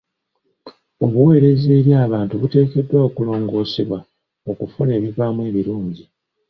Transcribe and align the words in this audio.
Obuweereza 1.03 1.67
eri 1.77 1.91
abantu 2.05 2.33
buteekeddwa 2.41 2.97
okulongoosebwa 3.07 3.99
okufuna 4.51 4.91
ebivaamu 4.99 5.41
ebirungi. 5.49 6.03